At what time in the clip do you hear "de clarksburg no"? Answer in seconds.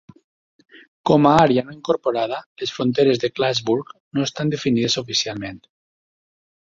3.25-4.25